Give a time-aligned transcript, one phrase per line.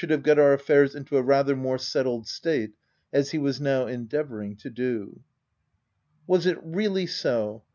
[0.01, 2.71] 211 have got our affairs into a rather more settled state,
[3.13, 5.19] as he was now endeavouring to do.
[6.25, 7.61] Was it really so